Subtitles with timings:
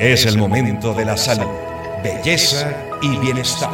[0.00, 1.46] Es el momento de la salud,
[2.02, 3.70] belleza y bienestar.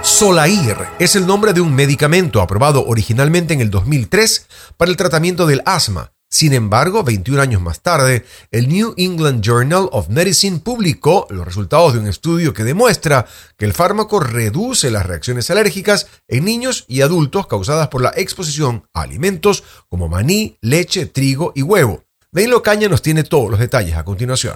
[0.00, 4.46] Solair es el nombre de un medicamento aprobado originalmente en el 2003
[4.76, 6.12] para el tratamiento del asma.
[6.28, 11.94] Sin embargo, 21 años más tarde, el New England Journal of Medicine publicó los resultados
[11.94, 13.26] de un estudio que demuestra
[13.58, 18.84] que el fármaco reduce las reacciones alérgicas en niños y adultos causadas por la exposición
[18.94, 22.04] a alimentos como maní, leche, trigo y huevo.
[22.32, 24.54] Danilo Caña nos tiene todos los detalles a continuación.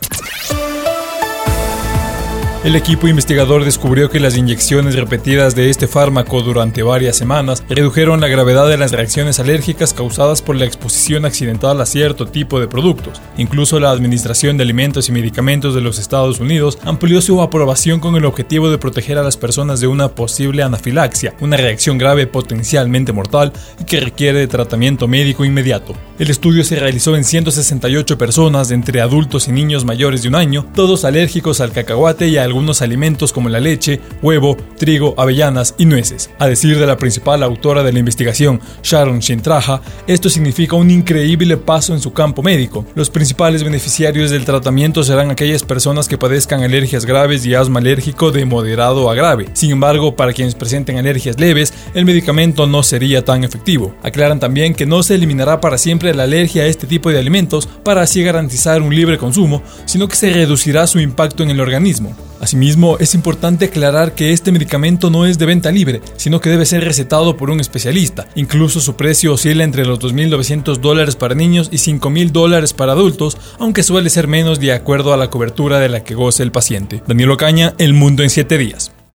[2.65, 8.23] El equipo investigador descubrió que las inyecciones repetidas de este fármaco durante varias semanas redujeron
[8.23, 12.67] la gravedad de las reacciones alérgicas causadas por la exposición accidental a cierto tipo de
[12.67, 13.21] productos.
[13.37, 18.17] Incluso la Administración de Alimentos y Medicamentos de los Estados Unidos amplió su aprobación con
[18.17, 23.13] el objetivo de proteger a las personas de una posible anafilaxia, una reacción grave potencialmente
[23.13, 25.95] mortal y que requiere de tratamiento médico inmediato.
[26.19, 30.65] El estudio se realizó en 168 personas entre adultos y niños mayores de un año,
[30.75, 35.87] todos alérgicos al cacahuate y al algunos alimentos como la leche, huevo, trigo, avellanas y
[35.87, 36.31] nueces.
[36.39, 41.57] A decir de la principal autora de la investigación, Sharon Shintraja, esto significa un increíble
[41.57, 42.87] paso en su campo médico.
[42.95, 48.31] Los principales beneficiarios del tratamiento serán aquellas personas que padezcan alergias graves y asma alérgico
[48.31, 49.49] de moderado a grave.
[49.55, 53.97] Sin embargo, para quienes presenten alergias leves, el medicamento no sería tan efectivo.
[54.05, 57.69] Aclaran también que no se eliminará para siempre la alergia a este tipo de alimentos
[57.83, 62.15] para así garantizar un libre consumo, sino que se reducirá su impacto en el organismo.
[62.45, 66.67] Asimismo, es importante aclarar que este medicamento no es de venta libre, sino que debe
[66.67, 68.29] ser recetado por un especialista.
[68.35, 73.39] Incluso su precio oscila entre los 2.900 dólares para niños y 5.000 dólares para adultos,
[73.59, 77.03] aunque suele ser menos de acuerdo a la cobertura de la que goce el paciente.
[77.07, 78.93] Daniel Ocaña, El Mundo en 7 días.